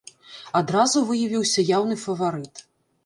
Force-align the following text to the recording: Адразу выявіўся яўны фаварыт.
Адразу 0.59 1.03
выявіўся 1.09 1.67
яўны 1.77 1.95
фаварыт. 2.05 2.65